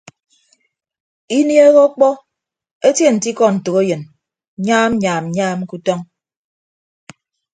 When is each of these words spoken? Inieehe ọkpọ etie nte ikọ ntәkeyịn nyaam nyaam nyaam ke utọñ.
Inieehe 1.37 1.79
ọkpọ 1.85 2.07
etie 2.87 3.09
nte 3.13 3.27
ikọ 3.31 3.45
ntәkeyịn 3.55 4.01
nyaam 4.65 4.91
nyaam 5.01 5.25
nyaam 5.35 5.59
ke 5.69 5.73
utọñ. 5.77 5.99